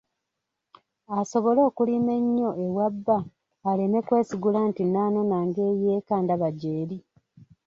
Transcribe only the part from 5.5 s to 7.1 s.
ey’eka ndaba gy'eri.